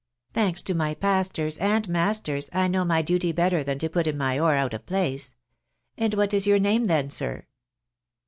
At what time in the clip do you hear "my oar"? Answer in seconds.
4.17-4.55